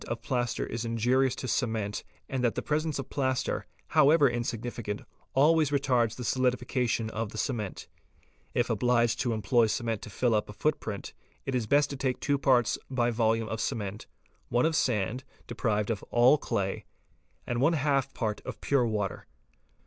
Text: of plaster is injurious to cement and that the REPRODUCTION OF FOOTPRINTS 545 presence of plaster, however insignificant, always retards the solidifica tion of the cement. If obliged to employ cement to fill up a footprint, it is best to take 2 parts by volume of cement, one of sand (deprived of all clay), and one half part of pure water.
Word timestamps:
of 0.07 0.23
plaster 0.23 0.65
is 0.65 0.83
injurious 0.83 1.35
to 1.35 1.47
cement 1.47 2.03
and 2.27 2.43
that 2.43 2.55
the 2.55 2.61
REPRODUCTION 2.63 2.89
OF 2.89 2.95
FOOTPRINTS 2.95 3.43
545 3.45 3.49
presence 3.85 3.85
of 3.85 3.85
plaster, 3.85 3.99
however 3.99 4.27
insignificant, 4.27 5.01
always 5.35 5.69
retards 5.69 6.15
the 6.15 6.23
solidifica 6.23 6.89
tion 6.89 7.11
of 7.11 7.29
the 7.29 7.37
cement. 7.37 7.87
If 8.55 8.71
obliged 8.71 9.19
to 9.19 9.33
employ 9.33 9.67
cement 9.67 10.01
to 10.01 10.09
fill 10.09 10.33
up 10.33 10.49
a 10.49 10.53
footprint, 10.53 11.13
it 11.45 11.53
is 11.53 11.67
best 11.67 11.91
to 11.91 11.97
take 11.97 12.19
2 12.19 12.39
parts 12.39 12.79
by 12.89 13.11
volume 13.11 13.47
of 13.47 13.61
cement, 13.61 14.07
one 14.49 14.65
of 14.65 14.75
sand 14.75 15.23
(deprived 15.45 15.91
of 15.91 16.01
all 16.09 16.39
clay), 16.39 16.85
and 17.45 17.61
one 17.61 17.73
half 17.73 18.11
part 18.15 18.41
of 18.43 18.59
pure 18.59 18.87
water. 18.87 19.27